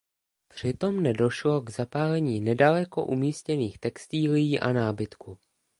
[0.47, 5.37] Přitom nedošlo k zapálení nedaleko umístěných textilií a nábytku.